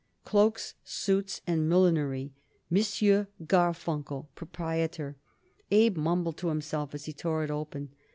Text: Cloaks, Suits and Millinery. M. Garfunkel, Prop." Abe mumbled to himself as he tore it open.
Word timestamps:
Cloaks, 0.25 0.73
Suits 0.83 1.41
and 1.45 1.69
Millinery. 1.69 2.33
M. 2.71 2.77
Garfunkel, 3.45 4.29
Prop." 4.33 5.15
Abe 5.69 5.95
mumbled 5.95 6.37
to 6.37 6.47
himself 6.47 6.95
as 6.95 7.05
he 7.05 7.13
tore 7.13 7.43
it 7.43 7.51
open. 7.51 7.89